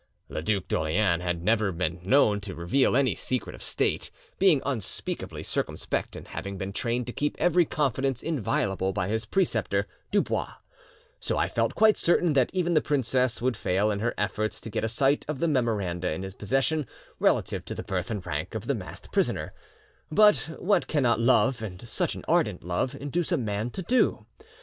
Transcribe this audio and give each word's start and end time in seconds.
"The 0.29 0.41
Duc 0.41 0.67
d'Orleans 0.67 1.21
had 1.21 1.43
never 1.43 1.71
been 1.71 1.99
known 2.03 2.41
to 2.41 2.55
reveal 2.55 2.95
any 2.97 3.13
secret 3.13 3.53
of 3.53 3.61
state, 3.61 4.09
being 4.39 4.59
unspeakably 4.65 5.43
circumspect, 5.43 6.15
and 6.15 6.27
having 6.29 6.57
been 6.57 6.73
trained 6.73 7.05
to 7.05 7.13
keep 7.13 7.35
every 7.37 7.65
confidence 7.65 8.23
inviolable 8.23 8.93
by 8.93 9.09
his 9.09 9.25
preceptor 9.27 9.85
Dubois, 10.09 10.53
so 11.19 11.37
I 11.37 11.47
felt 11.47 11.75
quite 11.75 11.97
certain 11.97 12.33
that 12.33 12.49
even 12.51 12.73
the 12.73 12.81
princess 12.81 13.43
would 13.43 13.55
fail 13.55 13.91
in 13.91 13.99
her 13.99 14.15
efforts 14.17 14.59
to 14.61 14.71
get 14.71 14.83
a 14.83 14.89
sight 14.89 15.23
of 15.27 15.37
the 15.37 15.47
memoranda 15.47 16.11
in 16.11 16.23
his 16.23 16.33
possession 16.33 16.87
relative 17.19 17.63
to 17.65 17.75
the 17.75 17.83
birth 17.83 18.09
and 18.09 18.25
rank 18.25 18.55
of 18.55 18.65
the 18.65 18.73
masked 18.73 19.11
prisoner; 19.11 19.53
but 20.11 20.49
what 20.57 20.87
cannot 20.87 21.19
love, 21.19 21.61
and 21.61 21.87
such 21.87 22.15
an 22.15 22.25
ardent 22.27 22.63
love, 22.63 22.95
induce 22.95 23.31
a 23.31 23.37
man 23.37 23.69
to 23.69 23.83
do? 23.83 24.25